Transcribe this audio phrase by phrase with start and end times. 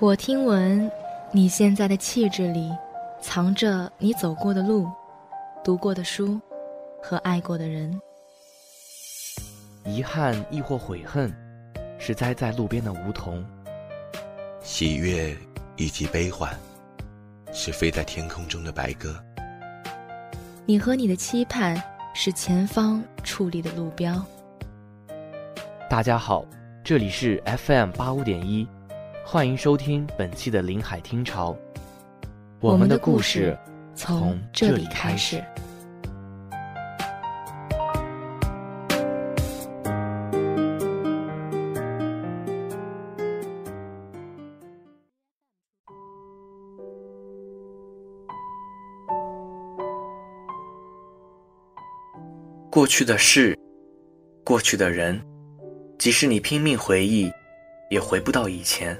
[0.00, 0.88] 我听闻，
[1.32, 2.70] 你现在的气质里，
[3.20, 4.88] 藏着你走过的路、
[5.64, 6.40] 读过的书
[7.02, 8.00] 和爱过的人。
[9.84, 11.34] 遗憾亦或悔恨，
[11.98, 13.42] 是栽在路边的梧桐；
[14.62, 15.36] 喜悦
[15.74, 16.56] 以及悲欢，
[17.52, 19.12] 是飞在天空中的白鸽。
[20.64, 21.76] 你和你的期盼，
[22.14, 24.24] 是前方矗立的路标。
[25.90, 26.44] 大家好，
[26.84, 28.64] 这里是 FM 八五点一。
[29.30, 31.54] 欢迎收听本期的临海听潮，
[32.60, 33.54] 我们的故事
[33.94, 35.44] 从这里开始。
[52.70, 53.54] 过去的事，
[54.42, 55.20] 过去的人，
[55.98, 57.30] 即使你拼命回忆，
[57.90, 58.98] 也回不到以前。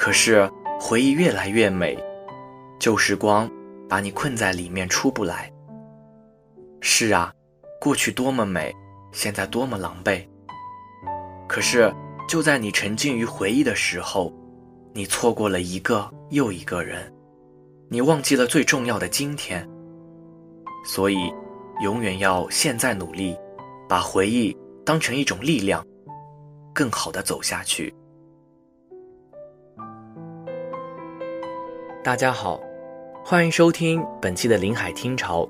[0.00, 1.94] 可是回忆越来越美，
[2.78, 3.46] 旧时光
[3.86, 5.52] 把你困在里面出不来。
[6.80, 7.30] 是啊，
[7.78, 8.74] 过去多么美，
[9.12, 10.26] 现在多么狼狈。
[11.46, 11.94] 可是
[12.26, 14.32] 就在你沉浸于回忆的时候，
[14.94, 17.12] 你错过了一个又一个人，
[17.90, 19.68] 你忘记了最重要的今天。
[20.82, 21.30] 所以，
[21.82, 23.36] 永远要现在努力，
[23.86, 25.86] 把回忆当成一种力量，
[26.72, 27.94] 更好的走下去。
[32.02, 32.58] 大家好，
[33.22, 35.46] 欢迎收听本期的临海听潮。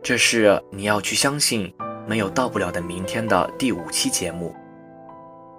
[0.00, 1.74] 这是你要去相信
[2.06, 4.54] 没有到不了的明天的第五期节目。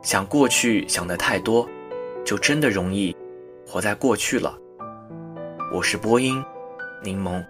[0.02, 1.68] 想过去想的太多，
[2.26, 3.14] 就真的容易
[3.68, 4.58] 活在过去了。
[5.74, 6.42] 我是播音
[7.04, 7.46] 柠檬。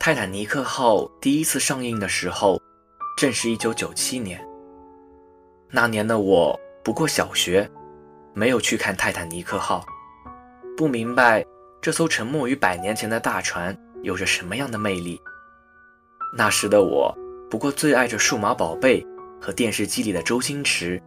[0.00, 2.60] 泰坦尼克号第一次上映的时候，
[3.16, 4.44] 正是一九九七年。
[5.70, 7.68] 那年的我不过小学，
[8.32, 9.84] 没有去看泰坦尼克号，
[10.76, 11.44] 不明白
[11.80, 15.20] 这艘沉没于百年前的大船有着什么样的魅力。
[16.36, 17.16] 那时的我
[17.50, 19.04] 不过最爱着数码宝贝
[19.40, 21.00] 和电视机里的周星驰，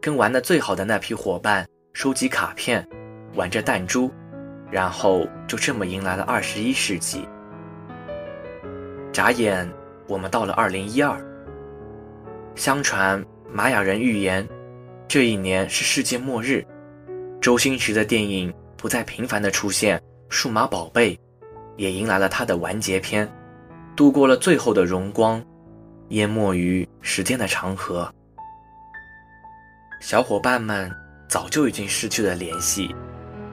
[0.00, 2.86] 跟玩的最好的那批伙伴收集卡片，
[3.34, 4.10] 玩着弹珠，
[4.70, 7.28] 然后就这么迎来了二十一世纪。
[9.12, 9.70] 眨眼，
[10.08, 11.18] 我们到了二零一二。
[12.54, 13.22] 相传。
[13.54, 14.48] 玛雅人预言，
[15.06, 16.66] 这一年是世界末日。
[17.38, 21.18] 周星驰的电影不再频繁的出现，数码宝贝
[21.76, 23.30] 也迎来了它的完结篇，
[23.94, 25.44] 度过了最后的荣光，
[26.08, 28.10] 淹没于时间的长河。
[30.00, 30.90] 小伙伴们
[31.28, 32.94] 早就已经失去了联系，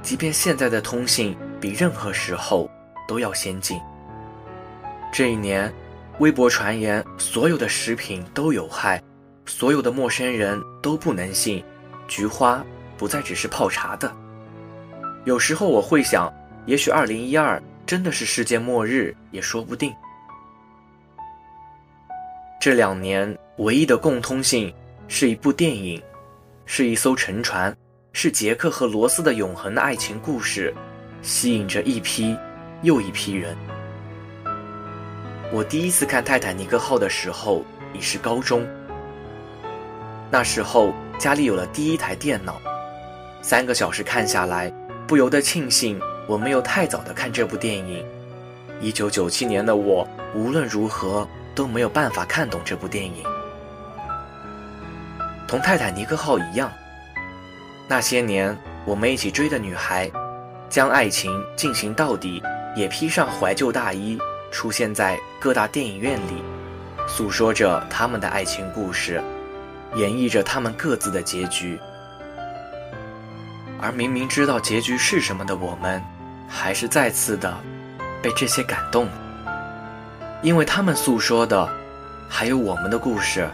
[0.02, 2.72] 即便现在的通信比任何时候
[3.06, 3.78] 都要先进。
[5.12, 5.70] 这一年，
[6.20, 9.04] 微博传言所有的食品都有害。
[9.50, 11.64] 所有的陌生人都不能信，
[12.08, 12.64] 菊花
[13.00, 14.16] 不再只是泡茶的。
[15.26, 16.32] 有时候我会想，
[16.68, 19.92] 也许二零一二真的是世界末日也说不定。
[22.62, 24.72] 这两年唯一的共通性
[25.08, 26.00] 是一部电影，
[26.68, 27.76] 是一艘沉船，
[28.14, 30.72] 是杰克和罗斯的永恒的爱情故事，
[31.24, 32.38] 吸引着一批
[32.84, 33.58] 又一批人。
[35.52, 38.64] 我第一次看泰坦尼克号的时候已是高中。
[40.32, 42.62] 那时候家里有了第一台电脑，
[43.42, 44.72] 三个小时看下来，
[45.08, 48.06] 不由得庆幸我没有太早的看这部电影。
[48.80, 53.24] 一九九七年的我无论如何都没有办法看懂这部电影。
[55.48, 56.72] 同泰坦尼克号一样，
[57.88, 60.12] 那些年我们一起追的女孩，
[60.70, 62.42] 将爱情进行到底，
[62.76, 64.18] 也披上怀旧大衣，
[64.52, 66.44] 出现在各大电影院里，
[67.08, 69.20] 诉说着他们的爱情故事。
[69.96, 71.80] 演绎着他们各自的结局，
[73.82, 76.02] 而明明知道结局是什么的我们，
[76.48, 77.58] 还是再次的
[78.22, 79.08] 被这些感动，
[80.42, 81.68] 因为他们诉说的，
[82.30, 83.50] 还有我们的故事，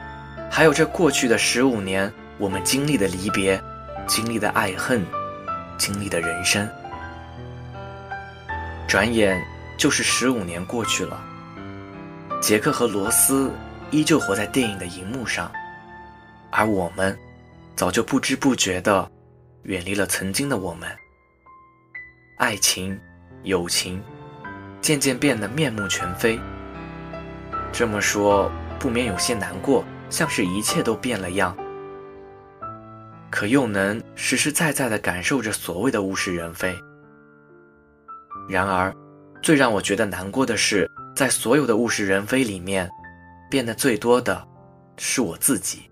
[0.52, 3.62] 还有这过去的十五年我们经历的离别，
[4.06, 5.06] 经历的爱恨，
[5.78, 6.68] 经历的人生。
[8.88, 9.42] 转眼
[9.78, 11.20] 就是十五年过去了，
[12.42, 13.52] 杰克和罗斯
[13.90, 15.50] 依旧活在电影的荧幕上。
[16.58, 17.18] 而我们，
[17.76, 19.12] 早就不知不觉的
[19.64, 20.90] 远离了曾经的我们。
[22.38, 22.98] 爱情、
[23.44, 24.02] 友情，
[24.80, 26.40] 渐渐变得面目全非。
[27.74, 28.50] 这么说
[28.80, 31.54] 不免有些难过，像是一切都变了样。
[33.30, 36.74] 可又能实实在在的感受着所谓的物是人非。
[38.48, 38.96] 然而，
[39.42, 42.90] 最让我觉得难过的是，在所有的物是人非里面，
[43.50, 44.48] 变得最多的，
[44.96, 45.92] 是我自己。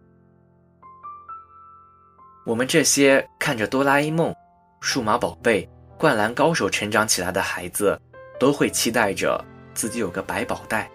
[2.46, 4.36] 我们这些看着哆啦 A 梦、
[4.82, 5.68] 数码宝贝、
[5.98, 7.98] 灌篮高手成长起来的孩子，
[8.38, 9.42] 都会期待着
[9.74, 10.92] 自己有个百宝袋，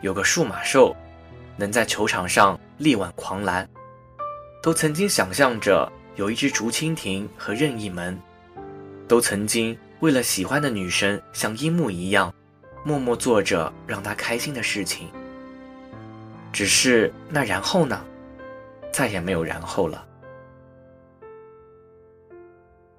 [0.00, 0.94] 有个数码兽，
[1.56, 3.68] 能在球场上力挽狂澜。
[4.62, 8.16] 都曾经想象着有一只竹蜻蜓和任意门，
[9.08, 12.32] 都曾经为了喜欢的女神像樱木一样，
[12.84, 15.08] 默默做着让她开心的事情。
[16.52, 18.04] 只是那然后呢？
[18.92, 20.06] 再也没有然后了。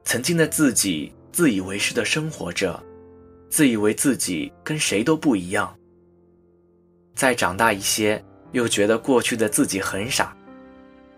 [0.04, 2.82] 曾经的自己自以为是的生活着，
[3.50, 5.76] 自以为自己跟谁都不一样。
[7.16, 10.36] 再长大一些，又觉得过去的自己很傻。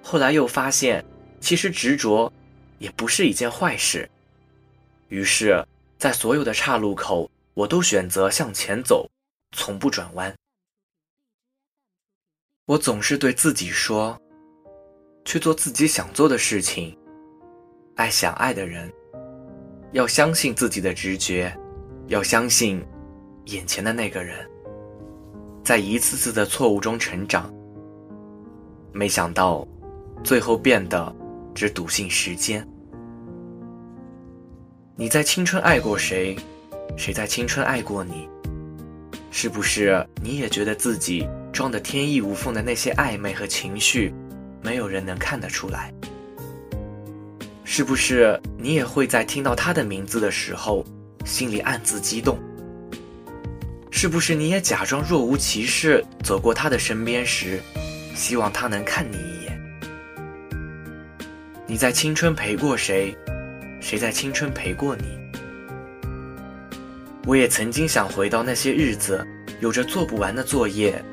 [0.04, 1.04] 后来又发现，
[1.40, 2.32] 其实执着
[2.80, 4.10] 也不是一件坏事。
[5.10, 5.66] 于是，
[5.98, 9.10] 在所有的岔路口，我都选择向前走，
[9.56, 10.34] 从不转弯。
[12.66, 14.20] 我总是对自己说
[15.24, 16.98] ：“去做自己想做的事情。”
[17.96, 18.92] 爱想爱的人，
[19.94, 21.56] 要相信自己的直觉，
[22.08, 22.86] 要相信
[23.46, 24.38] 眼前的那个人，
[25.64, 27.50] 在一次次的错误中成长。
[28.92, 29.66] 没想到，
[30.26, 31.16] 最后变得
[31.54, 32.68] 只笃信时间。
[34.98, 36.36] 你在青春爱过谁？
[36.98, 38.28] 谁在青春爱过你？
[39.32, 44.14] 是不是你也觉得自己装的天衣无缝的那些暧昧和情绪，
[44.62, 45.94] 没有人能看得出来？
[47.68, 50.86] 是不是你也会在听到他的名字的时候，
[51.26, 52.38] 心里暗自激动？
[53.90, 57.60] 是不是你也假装若无其事走过他的身边时，
[58.14, 59.60] 希望他能看你一眼？
[61.66, 63.18] 你在青春陪过谁？
[63.82, 65.18] 谁在青春陪过你？
[67.26, 69.26] 我也曾经想回到那些日子，
[69.60, 71.04] 有着做不完的作业，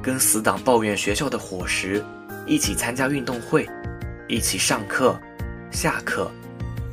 [0.00, 2.04] 跟死党抱怨学校的伙食，
[2.46, 3.68] 一起参加运动会，
[4.28, 5.20] 一起上课。
[5.80, 6.28] 下课，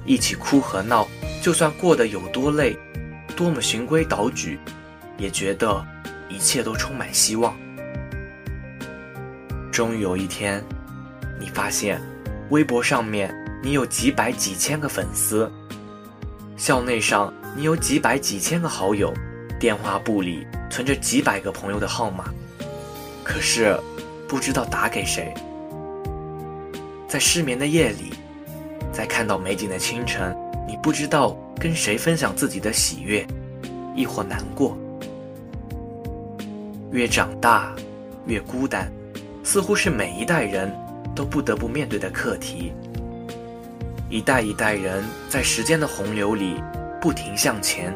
[0.05, 1.07] 一起哭和闹，
[1.41, 2.77] 就算过得有多累，
[3.35, 4.59] 多么循规蹈矩，
[5.17, 5.83] 也觉得
[6.29, 7.57] 一切都充满希望。
[9.71, 10.63] 终于有一天，
[11.39, 11.99] 你发现，
[12.51, 13.33] 微博上面
[13.63, 15.51] 你有几百几千个粉丝，
[16.55, 19.11] 校内上你有几百几千个好友，
[19.59, 22.25] 电话簿里存着几百个朋友的号码，
[23.23, 23.75] 可是
[24.27, 25.33] 不知道打给谁。
[27.07, 28.13] 在失眠的夜里。
[28.95, 30.33] 在看到美景的清晨，
[30.65, 33.27] 你不知道跟谁分享自己的喜悦，
[33.93, 34.77] 亦或难过。
[36.91, 37.75] 越长大，
[38.25, 38.89] 越孤单，
[39.43, 40.73] 似乎是每一代人
[41.13, 42.71] 都不得不面对的课题。
[44.09, 46.55] 一代一代人在时间的洪流里
[47.01, 47.93] 不停向前，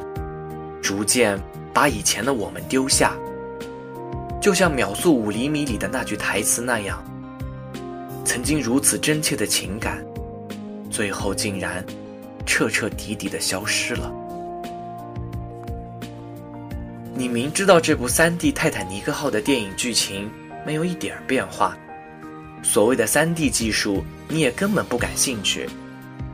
[0.82, 1.40] 逐渐
[1.74, 3.16] 把以前的我们丢下，
[4.42, 7.02] 就像秒速五厘米里的那句台词那样，
[8.26, 10.04] 曾经如此真切的情感。
[11.00, 11.82] 最后竟然
[12.46, 14.12] 彻彻底底的消失了。
[17.16, 20.30] 你明知道这部三 D 泰坦尼克号的电影剧情
[20.66, 21.78] 没有一点儿变化，
[22.62, 25.70] 所谓的三 D 技术你也根本不感兴趣，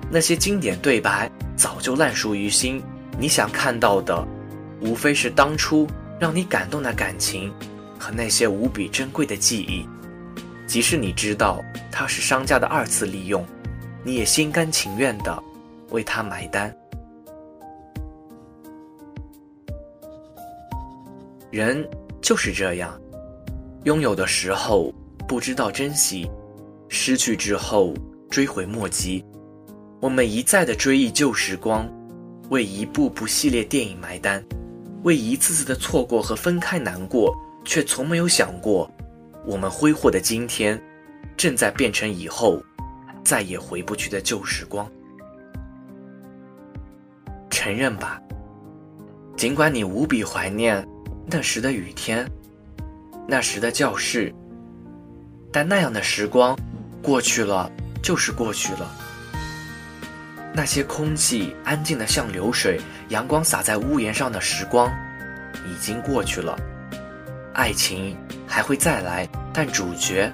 [0.09, 2.81] 那些经典对白早就烂熟于心。
[3.19, 4.27] 你想看到的，
[4.81, 5.87] 无非是当初
[6.19, 7.53] 让你感动的感情
[7.99, 9.87] 和那些无比珍贵的记忆，
[10.65, 13.45] 即使你知道它是商家的二次利用。
[14.05, 15.43] 你也心甘情愿的
[15.89, 16.71] 为他买单。
[21.49, 21.83] 人
[22.21, 23.01] 就是这样，
[23.85, 24.93] 拥有的时候
[25.27, 26.29] 不知道珍惜，
[26.87, 27.95] 失去之后
[28.29, 29.25] 追悔莫及。
[29.99, 31.91] 我们一再的追忆旧时光，
[32.49, 34.45] 为一部部系列电影买单，
[35.01, 38.87] 为一次次的错过和分开难过，却从没有想过，
[39.47, 40.79] 我们挥霍的今天，
[41.35, 42.61] 正在变成以后。
[43.25, 44.89] 再也回不去的旧时光，
[47.49, 48.21] 承认吧。
[49.35, 50.87] 尽管你无比怀念
[51.25, 52.29] 那时的雨天，
[53.27, 54.31] 那时的教室，
[55.51, 56.55] 但那样的时光
[57.01, 57.69] 过去了
[58.03, 58.89] 就是过去了。
[60.53, 62.79] 那些空气安静的像流水，
[63.09, 64.89] 阳光洒在屋檐上的时光，
[65.67, 66.55] 已经过去了。
[67.53, 68.15] 爱情
[68.47, 70.31] 还会再来，但主角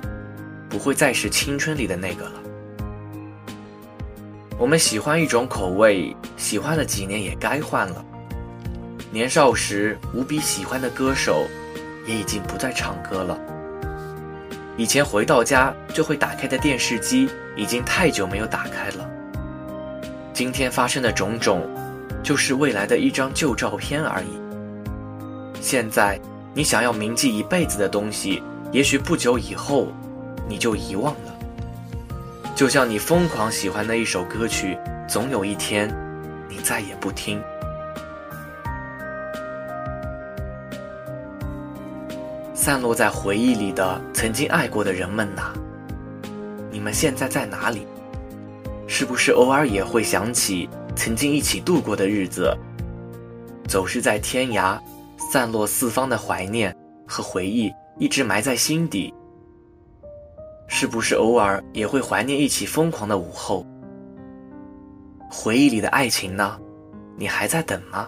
[0.69, 2.40] 不会再是青春里的那个了。
[4.61, 8.05] 我们喜欢一种口味，喜欢了几年也该换了。
[9.09, 11.47] 年少时无比喜欢的歌手，
[12.05, 13.35] 也已经不再唱歌了。
[14.77, 19.09] 以前回到家就会打开的电视机，已经太久没有打开了。
[20.31, 21.67] 今天发生的种种，
[22.21, 25.59] 就是未来的一张旧照片而已。
[25.59, 26.21] 现在
[26.53, 29.87] 你想要铭记一辈子的东西，也许不久以后
[30.47, 31.30] 你就遗忘了。
[32.61, 34.77] 就像你疯狂喜欢的一首歌曲，
[35.09, 35.91] 总有一天，
[36.47, 37.41] 你再也不听。
[42.53, 45.51] 散落在回忆里的曾经爱过的人们呐，
[46.69, 47.87] 你们现在在哪里？
[48.85, 52.55] 是不是偶尔也会想起曾经一起度过的日子？
[53.67, 54.79] 走失在天涯，
[55.31, 56.77] 散落四方的怀念
[57.07, 59.11] 和回忆，一直埋在心底。
[60.73, 63.67] 是不是偶尔也会怀念一起疯狂的午后？
[65.29, 66.57] 回忆里的爱情呢？
[67.17, 68.07] 你还在等吗？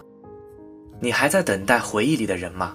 [0.98, 2.74] 你还在等待回忆里的人吗？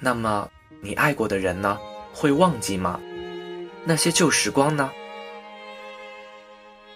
[0.00, 0.48] 那么，
[0.80, 1.78] 你爱过的人呢？
[2.14, 2.98] 会忘记吗？
[3.84, 4.90] 那些旧时光呢？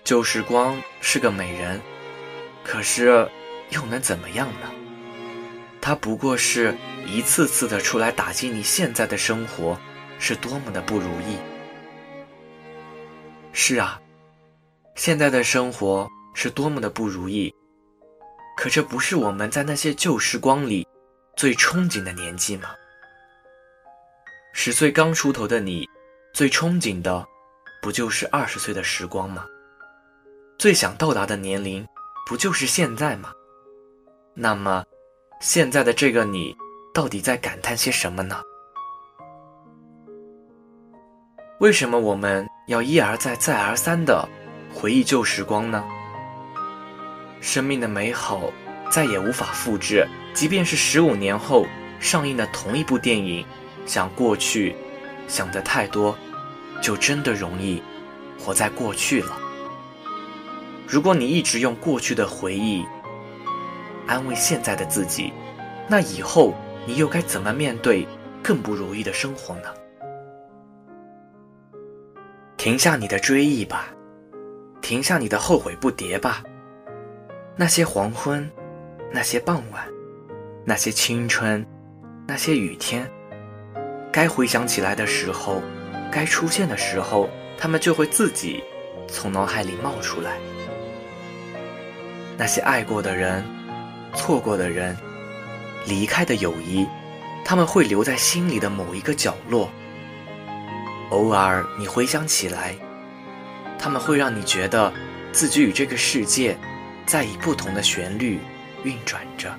[0.03, 1.79] 旧时光是个美人，
[2.65, 3.29] 可是
[3.69, 4.80] 又能怎么样呢？
[5.81, 9.79] 他不过是一次次的出来打击你现在的生活，
[10.19, 11.37] 是多么的不如意。
[13.53, 14.01] 是啊，
[14.95, 17.53] 现在的生活是多么的不如意，
[18.57, 20.87] 可这不是我们在那些旧时光里
[21.37, 22.71] 最憧憬的年纪吗？
[24.53, 25.89] 十岁刚出头的你，
[26.35, 27.25] 最憧憬的，
[27.81, 29.47] 不就是二十岁的时光吗？
[30.59, 31.87] 最想到达的年龄，
[32.29, 33.33] 不就是现在吗？
[34.35, 34.85] 那么，
[35.41, 36.55] 现在的这个你，
[36.93, 38.43] 到底在感叹些什么呢？
[41.61, 44.29] 为什么我们要一而再、再而三的
[44.71, 45.83] 回忆旧时光呢？
[47.41, 48.53] 生命的美好
[48.91, 51.65] 再也无法复制，即便是十五年后
[51.99, 53.43] 上映的同一部电影。
[53.87, 54.77] 想过去，
[55.27, 56.15] 想的太多，
[56.83, 57.83] 就真的容易
[58.39, 59.39] 活在过去了。
[60.87, 62.85] 如果你一直用过去的回忆
[64.11, 65.33] 安慰现在的自己，
[65.87, 66.53] 那以后
[66.85, 68.05] 你又该怎么面对
[68.43, 69.73] 更不如意的生活呢？
[72.57, 73.87] 停下你的追忆吧，
[74.83, 76.43] 停下你的后悔不迭吧。
[77.55, 78.51] 那些黄昏，
[79.13, 79.87] 那些傍晚，
[80.65, 81.65] 那些青春，
[82.27, 83.09] 那些雨天。
[84.11, 85.63] 该回想起来的时候，
[86.11, 88.61] 该出现的时候，他们就会自己
[89.07, 90.37] 从脑海里冒出来。
[92.37, 93.45] 那些爱过的人、
[94.15, 94.97] 错过的人、
[95.87, 96.87] 离开的友谊，
[97.45, 99.71] 他们会留在心里的某一个角落。
[101.11, 102.75] 偶尔你回想起来，
[103.79, 104.93] 他们会让你觉得
[105.33, 106.57] 自己与这个世界
[107.07, 108.39] 在以不同的旋律
[108.85, 109.55] 运转着。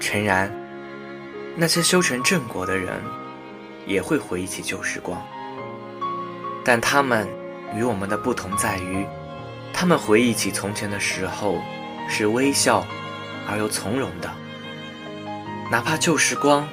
[0.00, 0.50] 诚然。
[1.58, 3.02] 那些修成正果的人，
[3.86, 5.26] 也会回忆起旧时光，
[6.62, 7.26] 但他们
[7.74, 9.06] 与我们的不同在于，
[9.78, 11.60] 他们回忆起从前的时候，
[12.08, 12.82] 是微笑
[13.46, 14.30] 而又从容的。
[15.70, 16.66] 哪怕旧时光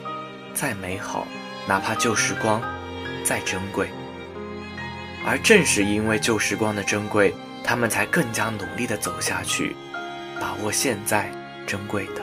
[0.53, 1.27] 再美好，
[1.67, 2.61] 哪怕旧时光
[3.21, 3.89] 再珍贵，
[5.25, 9.75] 而正是因为旧时光的珍贵，他们才更加努力地走下去，
[10.39, 11.29] 把握现在
[11.67, 12.21] 珍贵的。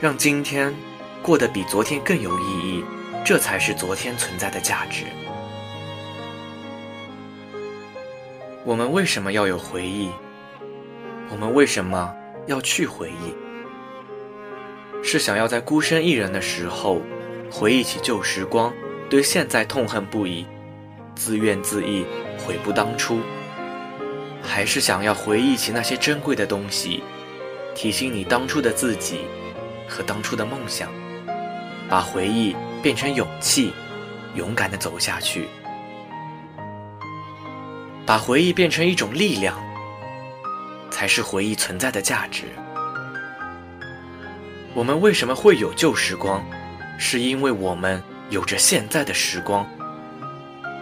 [0.00, 0.74] 让今天
[1.22, 2.84] 过得比昨天更有意义，
[3.24, 5.04] 这才是昨天存在的价值。
[8.62, 10.10] 我们为什么要有回忆？
[11.30, 12.14] 我们为什么
[12.46, 13.34] 要去回忆？
[15.02, 17.00] 是想要在孤身一人的时候，
[17.50, 18.70] 回忆起旧时光，
[19.08, 20.44] 对现在痛恨不已，
[21.14, 22.04] 自怨自艾，
[22.38, 23.20] 悔不当初？
[24.42, 27.02] 还是想要回忆起那些珍贵的东西，
[27.74, 29.20] 提醒你当初的自己？
[29.88, 30.88] 和当初的梦想，
[31.88, 33.72] 把回忆变成勇气，
[34.34, 35.46] 勇敢的走下去；
[38.10, 39.56] 把回忆变成一种力量，
[40.90, 42.42] 才是回忆存在的价值。
[44.74, 46.44] 我们为什么会有旧时光？
[46.98, 49.64] 是因为我们有着现在的时光。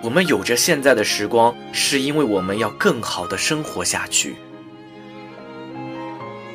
[0.02, 4.34] 我们有着现在的时光，是因为我们要更好的生活下去。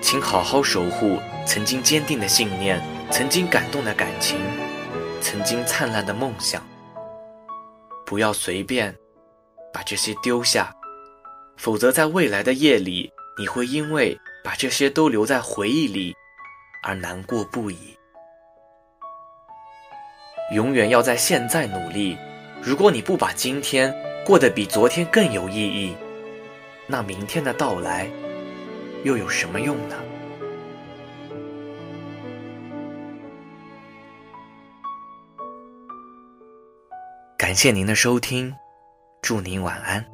[0.02, 4.40] 请好好守护曾经坚定的信念，曾经感动的感情，
[5.22, 6.66] 曾经灿烂的梦想。
[8.08, 8.96] 不要随便
[9.74, 10.72] 把这些丢下，
[11.58, 16.16] 否则在未来的夜里，你会因为把这些都留在回忆里
[16.84, 17.98] 而难过不已。
[20.52, 22.18] 永远要在现在努力。
[22.62, 23.94] 如果你不把今天
[24.26, 25.96] 过得比昨天更有意义，
[26.88, 28.10] 那明天的到来。
[29.04, 29.98] 又有什么用呢？
[37.38, 38.56] 感谢您的收听，
[39.24, 40.14] 祝您晚安。